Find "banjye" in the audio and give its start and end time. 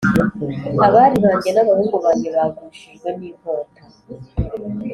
1.25-1.49, 2.05-2.27